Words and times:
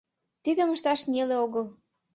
Тидым 0.43 0.69
ышташ 0.75 0.99
неле 1.11 1.35
огыл. 1.45 1.65